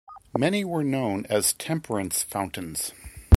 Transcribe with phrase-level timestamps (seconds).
[0.35, 2.91] Many were known as temperance fountains.